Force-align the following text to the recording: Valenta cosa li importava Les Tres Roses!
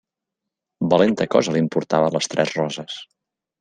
Valenta 0.93 1.29
cosa 1.35 1.55
li 1.59 1.63
importava 1.67 2.11
Les 2.19 2.35
Tres 2.35 2.59
Roses! 2.63 3.03